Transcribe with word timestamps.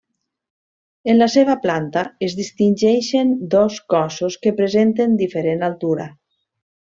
En 1.11 1.17
la 1.19 1.25
seva 1.33 1.55
planta 1.65 2.03
es 2.29 2.35
distingeixen 2.39 3.35
dos 3.55 3.77
cossos 3.95 4.39
que 4.47 4.57
presenten 4.61 5.15
diferent 5.23 5.67
altura. 5.71 6.09